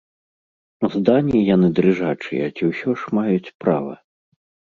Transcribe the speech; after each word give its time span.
Здані 0.93 1.41
яны 1.55 1.69
дрыжачыя 1.81 2.45
ці 2.55 2.63
ўсё 2.71 2.89
ж 3.03 3.15
маюць 3.19 3.53
права? 3.67 3.93